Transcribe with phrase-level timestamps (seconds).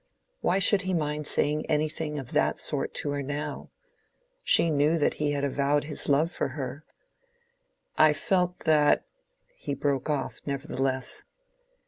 [0.39, 3.69] Why should he mind saying anything of that sort to her now?
[4.41, 6.83] She knew that he had avowed his love for her.
[7.99, 11.23] "I felt that"—he broke off, nevertheless.